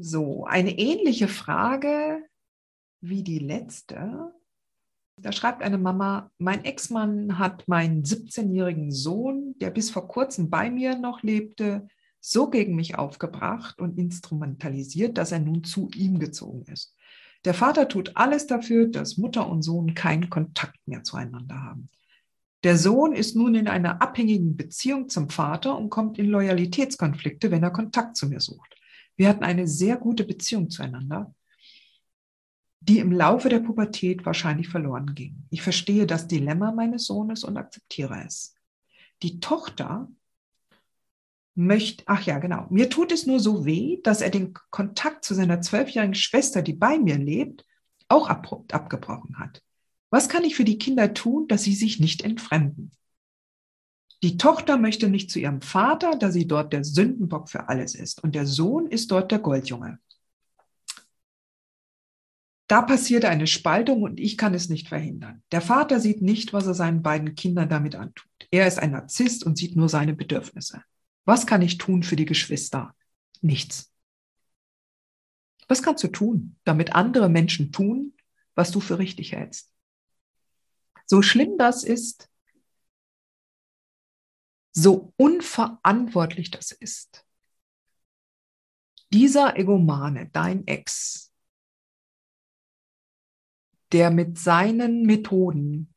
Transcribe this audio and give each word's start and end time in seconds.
So, 0.00 0.44
eine 0.44 0.78
ähnliche 0.78 1.26
Frage 1.26 2.22
wie 3.00 3.24
die 3.24 3.40
letzte. 3.40 4.32
Da 5.20 5.32
schreibt 5.32 5.60
eine 5.60 5.76
Mama, 5.76 6.30
mein 6.38 6.64
Ex-Mann 6.64 7.36
hat 7.40 7.66
meinen 7.66 8.04
17-jährigen 8.04 8.92
Sohn, 8.92 9.56
der 9.60 9.70
bis 9.70 9.90
vor 9.90 10.06
kurzem 10.06 10.50
bei 10.50 10.70
mir 10.70 10.96
noch 10.96 11.24
lebte, 11.24 11.88
so 12.20 12.48
gegen 12.48 12.76
mich 12.76 12.96
aufgebracht 12.96 13.80
und 13.80 13.98
instrumentalisiert, 13.98 15.18
dass 15.18 15.32
er 15.32 15.40
nun 15.40 15.64
zu 15.64 15.90
ihm 15.96 16.20
gezogen 16.20 16.62
ist. 16.72 16.94
Der 17.44 17.54
Vater 17.54 17.88
tut 17.88 18.16
alles 18.16 18.46
dafür, 18.46 18.86
dass 18.86 19.16
Mutter 19.16 19.50
und 19.50 19.62
Sohn 19.62 19.94
keinen 19.94 20.30
Kontakt 20.30 20.78
mehr 20.86 21.02
zueinander 21.02 21.60
haben. 21.60 21.88
Der 22.62 22.78
Sohn 22.78 23.14
ist 23.14 23.34
nun 23.34 23.56
in 23.56 23.66
einer 23.66 24.00
abhängigen 24.00 24.56
Beziehung 24.56 25.08
zum 25.08 25.28
Vater 25.28 25.76
und 25.76 25.90
kommt 25.90 26.20
in 26.20 26.26
Loyalitätskonflikte, 26.26 27.50
wenn 27.50 27.64
er 27.64 27.72
Kontakt 27.72 28.16
zu 28.16 28.28
mir 28.28 28.38
sucht. 28.38 28.77
Wir 29.18 29.28
hatten 29.28 29.42
eine 29.42 29.66
sehr 29.66 29.96
gute 29.96 30.24
Beziehung 30.24 30.70
zueinander, 30.70 31.34
die 32.80 33.00
im 33.00 33.10
Laufe 33.10 33.48
der 33.48 33.58
Pubertät 33.58 34.24
wahrscheinlich 34.24 34.68
verloren 34.68 35.14
ging. 35.14 35.42
Ich 35.50 35.60
verstehe 35.60 36.06
das 36.06 36.28
Dilemma 36.28 36.70
meines 36.70 37.06
Sohnes 37.06 37.42
und 37.42 37.56
akzeptiere 37.56 38.22
es. 38.24 38.54
Die 39.24 39.40
Tochter 39.40 40.08
möchte, 41.56 42.04
ach 42.06 42.22
ja, 42.22 42.38
genau, 42.38 42.68
mir 42.70 42.88
tut 42.88 43.10
es 43.10 43.26
nur 43.26 43.40
so 43.40 43.66
weh, 43.66 44.00
dass 44.04 44.20
er 44.20 44.30
den 44.30 44.54
Kontakt 44.70 45.24
zu 45.24 45.34
seiner 45.34 45.60
zwölfjährigen 45.60 46.14
Schwester, 46.14 46.62
die 46.62 46.74
bei 46.74 47.00
mir 47.00 47.18
lebt, 47.18 47.66
auch 48.06 48.28
abrupt 48.28 48.72
abgebrochen 48.72 49.40
hat. 49.40 49.64
Was 50.10 50.28
kann 50.28 50.44
ich 50.44 50.54
für 50.54 50.64
die 50.64 50.78
Kinder 50.78 51.12
tun, 51.12 51.48
dass 51.48 51.64
sie 51.64 51.74
sich 51.74 51.98
nicht 51.98 52.22
entfremden? 52.22 52.92
Die 54.22 54.36
Tochter 54.36 54.78
möchte 54.78 55.08
nicht 55.08 55.30
zu 55.30 55.38
ihrem 55.38 55.60
Vater, 55.60 56.16
da 56.18 56.32
sie 56.32 56.46
dort 56.46 56.72
der 56.72 56.82
Sündenbock 56.82 57.48
für 57.48 57.68
alles 57.68 57.94
ist. 57.94 58.22
Und 58.22 58.34
der 58.34 58.46
Sohn 58.46 58.86
ist 58.86 59.10
dort 59.12 59.30
der 59.30 59.38
Goldjunge. 59.38 59.98
Da 62.66 62.82
passiert 62.82 63.24
eine 63.24 63.46
Spaltung 63.46 64.02
und 64.02 64.20
ich 64.20 64.36
kann 64.36 64.52
es 64.52 64.68
nicht 64.68 64.88
verhindern. 64.88 65.42
Der 65.52 65.62
Vater 65.62 66.00
sieht 66.00 66.20
nicht, 66.20 66.52
was 66.52 66.66
er 66.66 66.74
seinen 66.74 67.02
beiden 67.02 67.34
Kindern 67.34 67.68
damit 67.68 67.94
antut. 67.94 68.28
Er 68.50 68.66
ist 68.66 68.78
ein 68.78 68.90
Narzisst 68.90 69.44
und 69.44 69.56
sieht 69.56 69.74
nur 69.74 69.88
seine 69.88 70.14
Bedürfnisse. 70.14 70.82
Was 71.24 71.46
kann 71.46 71.62
ich 71.62 71.78
tun 71.78 72.02
für 72.02 72.16
die 72.16 72.26
Geschwister? 72.26 72.94
Nichts. 73.40 73.90
Was 75.66 75.82
kannst 75.82 76.02
du 76.04 76.08
tun, 76.08 76.56
damit 76.64 76.94
andere 76.94 77.28
Menschen 77.28 77.72
tun, 77.72 78.14
was 78.54 78.70
du 78.70 78.80
für 78.80 78.98
richtig 78.98 79.32
hältst? 79.32 79.72
So 81.06 81.22
schlimm 81.22 81.56
das 81.56 81.84
ist, 81.84 82.28
so 84.82 85.12
unverantwortlich 85.16 86.50
das 86.50 86.70
ist. 86.70 87.24
Dieser 89.12 89.56
Egomane, 89.56 90.28
dein 90.32 90.66
Ex, 90.66 91.32
der 93.92 94.10
mit 94.10 94.38
seinen 94.38 95.02
Methoden 95.02 95.94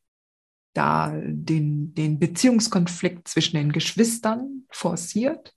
da 0.74 1.14
den, 1.14 1.94
den 1.94 2.18
Beziehungskonflikt 2.18 3.28
zwischen 3.28 3.58
den 3.58 3.74
Geschwistern 3.74 4.66
forciert 4.72 5.54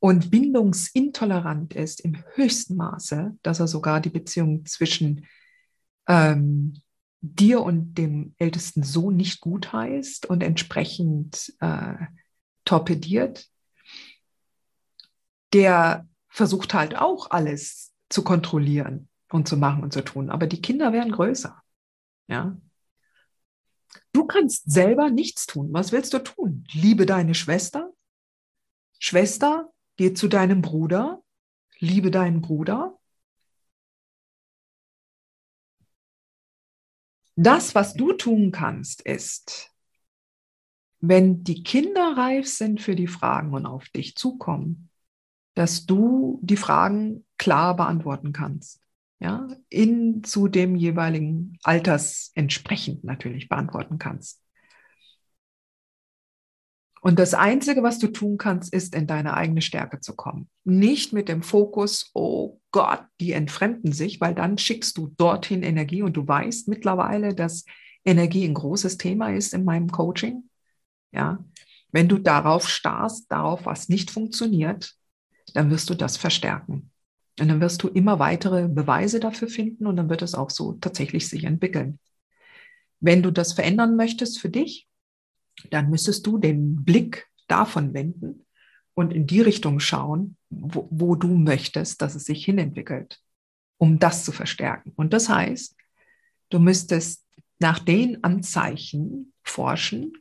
und 0.00 0.30
bindungsintolerant 0.30 1.74
ist 1.74 2.00
im 2.00 2.22
höchsten 2.34 2.74
Maße, 2.74 3.38
dass 3.42 3.60
er 3.60 3.68
sogar 3.68 4.00
die 4.00 4.10
Beziehung 4.10 4.66
zwischen 4.66 5.26
ähm, 6.08 6.82
dir 7.24 7.62
und 7.62 7.94
dem 7.94 8.34
ältesten 8.38 8.82
Sohn 8.82 9.16
nicht 9.16 9.40
gut 9.40 9.72
heißt 9.72 10.26
und 10.26 10.42
entsprechend 10.42 11.54
äh, 11.60 11.94
torpediert, 12.64 13.48
der 15.52 16.06
versucht 16.28 16.74
halt 16.74 16.96
auch 16.96 17.30
alles 17.30 17.92
zu 18.10 18.24
kontrollieren 18.24 19.08
und 19.30 19.48
zu 19.48 19.56
machen 19.56 19.82
und 19.82 19.92
zu 19.92 20.02
tun. 20.02 20.28
Aber 20.28 20.46
die 20.46 20.60
Kinder 20.60 20.92
werden 20.92 21.12
größer. 21.12 21.62
Ja. 22.28 22.56
Du 24.12 24.26
kannst 24.26 24.70
selber 24.70 25.08
nichts 25.10 25.46
tun. 25.46 25.68
Was 25.72 25.92
willst 25.92 26.12
du 26.12 26.18
tun? 26.18 26.66
Liebe 26.72 27.06
deine 27.06 27.34
Schwester. 27.34 27.90
Schwester, 28.98 29.72
geh 29.96 30.12
zu 30.12 30.28
deinem 30.28 30.60
Bruder. 30.60 31.22
Liebe 31.78 32.10
deinen 32.10 32.42
Bruder. 32.42 32.98
Das, 37.36 37.74
was 37.74 37.94
du 37.94 38.12
tun 38.12 38.52
kannst, 38.52 39.02
ist, 39.02 39.70
wenn 41.00 41.44
die 41.44 41.62
Kinder 41.62 42.16
reif 42.16 42.48
sind 42.48 42.80
für 42.80 42.96
die 42.96 43.08
Fragen 43.08 43.52
und 43.52 43.66
auf 43.66 43.88
dich 43.88 44.16
zukommen, 44.16 44.88
dass 45.54 45.86
du 45.86 46.40
die 46.42 46.56
Fragen 46.56 47.26
klar 47.38 47.76
beantworten 47.76 48.32
kannst. 48.32 48.80
Ja, 49.20 49.48
in 49.68 50.22
zu 50.24 50.48
dem 50.48 50.76
jeweiligen 50.76 51.56
Alters 51.62 52.30
entsprechend 52.34 53.04
natürlich 53.04 53.48
beantworten 53.48 53.98
kannst. 53.98 54.42
Und 57.00 57.18
das 57.18 57.32
Einzige, 57.32 57.82
was 57.82 57.98
du 57.98 58.08
tun 58.08 58.38
kannst, 58.38 58.72
ist, 58.72 58.94
in 58.94 59.06
deine 59.06 59.34
eigene 59.34 59.62
Stärke 59.62 60.00
zu 60.00 60.16
kommen. 60.16 60.48
Nicht 60.64 61.12
mit 61.12 61.28
dem 61.28 61.42
Fokus, 61.42 62.10
oh 62.14 62.60
Gott, 62.74 63.04
die 63.20 63.30
entfremden 63.30 63.92
sich, 63.92 64.20
weil 64.20 64.34
dann 64.34 64.58
schickst 64.58 64.98
du 64.98 65.14
dorthin 65.16 65.62
Energie 65.62 66.02
und 66.02 66.14
du 66.16 66.26
weißt 66.26 66.66
mittlerweile, 66.66 67.32
dass 67.32 67.66
Energie 68.04 68.44
ein 68.44 68.54
großes 68.54 68.98
Thema 68.98 69.28
ist 69.28 69.54
in 69.54 69.64
meinem 69.64 69.92
Coaching. 69.92 70.50
Ja, 71.12 71.38
wenn 71.92 72.08
du 72.08 72.18
darauf 72.18 72.68
starrst, 72.68 73.30
darauf, 73.30 73.64
was 73.64 73.88
nicht 73.88 74.10
funktioniert, 74.10 74.96
dann 75.52 75.70
wirst 75.70 75.88
du 75.88 75.94
das 75.94 76.16
verstärken. 76.16 76.90
Und 77.38 77.46
dann 77.46 77.60
wirst 77.60 77.80
du 77.84 77.86
immer 77.86 78.18
weitere 78.18 78.66
Beweise 78.66 79.20
dafür 79.20 79.46
finden 79.46 79.86
und 79.86 79.94
dann 79.94 80.08
wird 80.10 80.22
es 80.22 80.34
auch 80.34 80.50
so 80.50 80.72
tatsächlich 80.72 81.28
sich 81.28 81.44
entwickeln. 81.44 82.00
Wenn 82.98 83.22
du 83.22 83.30
das 83.30 83.52
verändern 83.52 83.94
möchtest 83.94 84.40
für 84.40 84.48
dich, 84.48 84.88
dann 85.70 85.90
müsstest 85.90 86.26
du 86.26 86.38
den 86.38 86.84
Blick 86.84 87.28
davon 87.46 87.94
wenden 87.94 88.43
und 88.94 89.12
in 89.12 89.26
die 89.26 89.40
Richtung 89.40 89.80
schauen, 89.80 90.36
wo, 90.50 90.88
wo 90.90 91.14
du 91.16 91.28
möchtest, 91.28 92.00
dass 92.00 92.14
es 92.14 92.24
sich 92.24 92.44
hinentwickelt, 92.44 93.20
um 93.76 93.98
das 93.98 94.24
zu 94.24 94.32
verstärken. 94.32 94.92
Und 94.96 95.12
das 95.12 95.28
heißt, 95.28 95.76
du 96.50 96.58
müsstest 96.58 97.24
nach 97.58 97.78
den 97.78 98.22
Anzeichen 98.22 99.32
forschen 99.42 100.12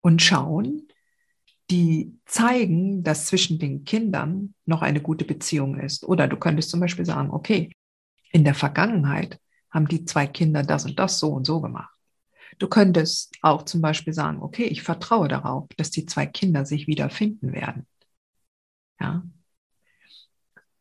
und 0.00 0.22
schauen, 0.22 0.88
die 1.70 2.14
zeigen, 2.26 3.02
dass 3.02 3.26
zwischen 3.26 3.58
den 3.58 3.84
Kindern 3.84 4.54
noch 4.66 4.82
eine 4.82 5.00
gute 5.00 5.24
Beziehung 5.24 5.78
ist. 5.80 6.04
Oder 6.04 6.28
du 6.28 6.36
könntest 6.36 6.70
zum 6.70 6.80
Beispiel 6.80 7.06
sagen, 7.06 7.30
okay, 7.30 7.70
in 8.30 8.44
der 8.44 8.54
Vergangenheit 8.54 9.40
haben 9.70 9.88
die 9.88 10.04
zwei 10.04 10.26
Kinder 10.26 10.62
das 10.62 10.84
und 10.84 10.98
das 10.98 11.18
so 11.18 11.28
und 11.28 11.46
so 11.46 11.60
gemacht. 11.60 11.94
Du 12.58 12.68
könntest 12.68 13.34
auch 13.42 13.64
zum 13.64 13.80
Beispiel 13.80 14.12
sagen, 14.12 14.42
okay, 14.42 14.64
ich 14.64 14.82
vertraue 14.82 15.28
darauf, 15.28 15.66
dass 15.76 15.90
die 15.90 16.06
zwei 16.06 16.26
Kinder 16.26 16.64
sich 16.66 16.86
wiederfinden 16.86 17.52
werden. 17.52 17.86
Ja. 19.00 19.22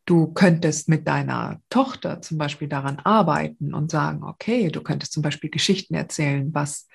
Du 0.05 0.33
könntest 0.33 0.89
mit 0.89 1.07
deiner 1.07 1.61
Tochter 1.69 2.21
zum 2.21 2.37
Beispiel 2.37 2.67
daran 2.67 2.99
arbeiten 2.99 3.73
und 3.73 3.89
sagen, 3.89 4.23
okay, 4.23 4.69
du 4.69 4.81
könntest 4.81 5.13
zum 5.13 5.23
Beispiel 5.23 5.49
Geschichten 5.49 5.95
erzählen, 5.95 6.53
was 6.53 6.87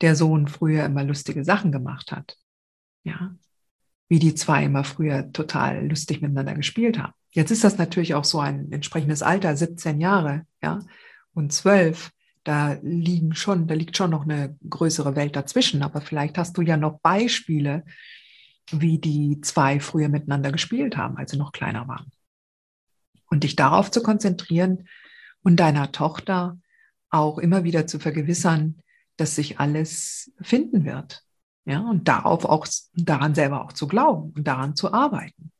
der 0.00 0.16
Sohn 0.16 0.48
früher 0.48 0.84
immer 0.84 1.04
lustige 1.04 1.44
Sachen 1.44 1.70
gemacht 1.70 2.12
hat. 2.12 2.36
Ja. 3.04 3.36
Wie 4.08 4.18
die 4.18 4.34
zwei 4.34 4.64
immer 4.64 4.84
früher 4.84 5.32
total 5.32 5.86
lustig 5.86 6.22
miteinander 6.22 6.54
gespielt 6.54 6.98
haben. 6.98 7.12
Jetzt 7.30 7.50
ist 7.50 7.64
das 7.64 7.76
natürlich 7.76 8.14
auch 8.14 8.24
so 8.24 8.40
ein 8.40 8.72
entsprechendes 8.72 9.22
Alter, 9.22 9.54
17 9.54 10.00
Jahre, 10.00 10.46
ja, 10.62 10.80
und 11.34 11.52
12 11.52 12.10
da 12.46 12.78
liegen 12.82 13.34
schon, 13.34 13.66
da 13.66 13.74
liegt 13.74 13.96
schon 13.96 14.10
noch 14.10 14.22
eine 14.22 14.56
größere 14.68 15.16
Welt 15.16 15.34
dazwischen. 15.34 15.82
Aber 15.82 16.00
vielleicht 16.00 16.38
hast 16.38 16.56
du 16.56 16.62
ja 16.62 16.76
noch 16.76 17.00
Beispiele, 17.00 17.84
wie 18.70 18.98
die 18.98 19.40
zwei 19.40 19.80
früher 19.80 20.08
miteinander 20.08 20.52
gespielt 20.52 20.96
haben, 20.96 21.16
als 21.16 21.30
sie 21.30 21.36
noch 21.36 21.52
kleiner 21.52 21.88
waren. 21.88 22.10
Und 23.28 23.44
dich 23.44 23.56
darauf 23.56 23.90
zu 23.90 24.02
konzentrieren 24.02 24.88
und 25.42 25.56
deiner 25.56 25.92
Tochter 25.92 26.58
auch 27.10 27.38
immer 27.38 27.64
wieder 27.64 27.86
zu 27.86 27.98
vergewissern, 27.98 28.82
dass 29.16 29.34
sich 29.34 29.58
alles 29.60 30.32
finden 30.40 30.84
wird. 30.84 31.24
Ja, 31.64 31.80
und 31.80 32.06
darauf 32.06 32.44
auch, 32.44 32.66
daran 32.94 33.34
selber 33.34 33.64
auch 33.64 33.72
zu 33.72 33.88
glauben 33.88 34.32
und 34.32 34.46
daran 34.46 34.76
zu 34.76 34.92
arbeiten. 34.92 35.50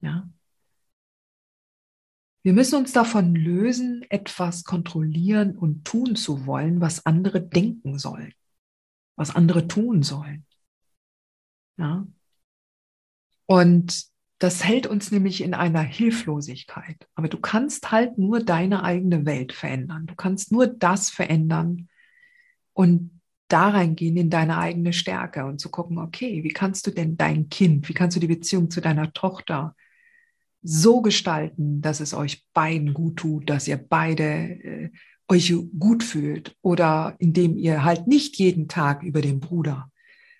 Ja. 0.00 0.28
Wir 2.42 2.52
müssen 2.52 2.76
uns 2.76 2.92
davon 2.92 3.34
lösen, 3.34 4.04
etwas 4.08 4.64
kontrollieren 4.64 5.56
und 5.56 5.84
tun 5.84 6.14
zu 6.14 6.46
wollen, 6.46 6.80
was 6.80 7.04
andere 7.06 7.40
denken 7.42 7.98
sollen, 7.98 8.34
was 9.16 9.34
andere 9.34 9.66
tun 9.66 10.02
sollen. 10.02 10.45
Ja. 11.78 12.06
Und 13.46 14.06
das 14.38 14.64
hält 14.64 14.86
uns 14.86 15.10
nämlich 15.10 15.42
in 15.42 15.54
einer 15.54 15.80
Hilflosigkeit. 15.80 17.08
Aber 17.14 17.28
du 17.28 17.38
kannst 17.38 17.90
halt 17.90 18.18
nur 18.18 18.42
deine 18.44 18.82
eigene 18.82 19.24
Welt 19.24 19.52
verändern. 19.52 20.06
Du 20.06 20.14
kannst 20.14 20.52
nur 20.52 20.66
das 20.66 21.08
verändern 21.08 21.88
und 22.74 23.20
da 23.48 23.70
reingehen 23.70 24.16
in 24.16 24.28
deine 24.28 24.58
eigene 24.58 24.92
Stärke 24.92 25.46
und 25.46 25.60
zu 25.60 25.70
gucken, 25.70 25.98
okay, 25.98 26.42
wie 26.42 26.52
kannst 26.52 26.86
du 26.86 26.90
denn 26.90 27.16
dein 27.16 27.48
Kind, 27.48 27.88
wie 27.88 27.94
kannst 27.94 28.16
du 28.16 28.20
die 28.20 28.26
Beziehung 28.26 28.70
zu 28.70 28.80
deiner 28.80 29.12
Tochter 29.12 29.74
so 30.62 31.00
gestalten, 31.00 31.80
dass 31.80 32.00
es 32.00 32.12
euch 32.12 32.44
beiden 32.52 32.92
gut 32.92 33.16
tut, 33.18 33.48
dass 33.48 33.68
ihr 33.68 33.76
beide 33.76 34.24
äh, 34.24 34.90
euch 35.28 35.54
gut 35.78 36.02
fühlt 36.02 36.56
oder 36.60 37.14
indem 37.18 37.56
ihr 37.56 37.84
halt 37.84 38.08
nicht 38.08 38.36
jeden 38.36 38.68
Tag 38.68 39.02
über 39.02 39.20
den 39.20 39.40
Bruder 39.40 39.90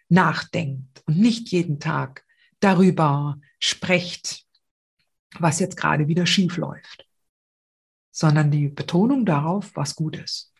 nachdenkt 0.08 1.03
und 1.06 1.19
nicht 1.19 1.49
jeden 1.49 1.81
Tag 1.81 2.25
darüber 2.61 3.41
sprecht, 3.58 4.44
was 5.38 5.58
jetzt 5.58 5.76
gerade 5.76 6.08
wieder 6.08 6.26
schief 6.26 6.56
läuft, 6.56 7.06
sondern 8.11 8.50
die 8.50 8.69
Betonung 8.69 9.25
darauf, 9.25 9.75
was 9.75 9.94
gut 9.94 10.17
ist. 10.17 10.53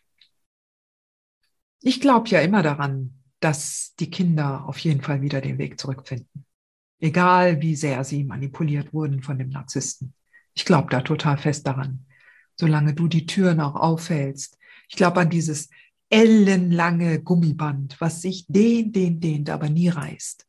Ich 1.81 2.01
glaube 2.01 2.29
ja 2.29 2.41
immer 2.41 2.63
daran, 2.63 3.13
dass 3.39 3.93
die 3.99 4.09
Kinder 4.09 4.65
auf 4.67 4.79
jeden 4.79 5.01
Fall 5.01 5.21
wieder 5.21 5.41
den 5.41 5.57
Weg 5.57 5.79
zurückfinden. 5.79 6.45
Egal 6.99 7.61
wie 7.61 7.75
sehr 7.75 8.03
sie 8.03 8.23
manipuliert 8.23 8.93
wurden 8.93 9.21
von 9.21 9.37
dem 9.37 9.49
Narzissten. 9.49 10.13
Ich 10.53 10.65
glaube 10.65 10.89
da 10.89 11.01
total 11.01 11.37
fest 11.37 11.67
daran. 11.67 12.05
Solange 12.55 12.95
du 12.95 13.07
die 13.07 13.27
Türen 13.27 13.61
auch 13.61 13.75
aufhältst. 13.75 14.57
Ich 14.89 14.95
glaube 14.95 15.19
an 15.19 15.29
dieses 15.29 15.69
ellenlange 16.09 17.21
Gummiband, 17.21 17.99
was 17.99 18.21
sich 18.21 18.45
dehnt, 18.47 18.95
dehnt, 18.95 19.23
dehnt, 19.23 19.49
aber 19.49 19.69
nie 19.69 19.89
reißt. 19.89 20.45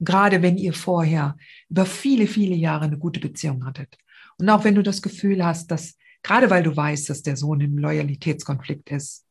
Gerade 0.00 0.42
wenn 0.42 0.56
ihr 0.56 0.72
vorher 0.72 1.36
über 1.68 1.86
viele, 1.86 2.26
viele 2.26 2.54
Jahre 2.54 2.86
eine 2.86 2.98
gute 2.98 3.20
Beziehung 3.20 3.64
hattet. 3.66 3.98
Und 4.38 4.48
auch 4.48 4.64
wenn 4.64 4.74
du 4.74 4.82
das 4.82 5.02
Gefühl 5.02 5.44
hast, 5.44 5.70
dass, 5.70 5.96
gerade 6.22 6.48
weil 6.48 6.62
du 6.62 6.74
weißt, 6.74 7.10
dass 7.10 7.22
der 7.22 7.36
Sohn 7.36 7.60
im 7.60 7.76
Loyalitätskonflikt 7.78 8.90
ist 8.90 9.26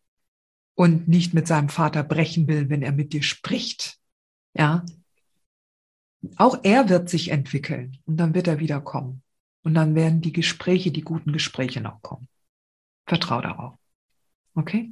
und 0.76 1.08
nicht 1.08 1.34
mit 1.34 1.48
seinem 1.48 1.70
Vater 1.70 2.04
brechen 2.04 2.48
will, 2.48 2.70
wenn 2.70 2.84
er 2.84 2.92
mit 2.92 3.12
dir 3.14 3.24
spricht, 3.24 3.98
ja, 4.54 4.86
auch 6.36 6.60
er 6.64 6.90
wird 6.90 7.10
sich 7.10 7.30
entwickeln 7.30 7.98
und 8.06 8.18
dann 8.18 8.34
wird 8.34 8.48
er 8.48 8.60
wiederkommen. 8.60 9.24
Und 9.64 9.74
dann 9.74 9.96
werden 9.96 10.22
die 10.22 10.34
Gespräche, 10.34 10.92
die 10.92 11.02
guten 11.02 11.34
Gespräche 11.34 11.82
noch 11.82 12.02
kommen. 12.02 12.28
Vertrau 13.06 13.42
darauf. 13.42 13.76
Okay? 14.56 14.92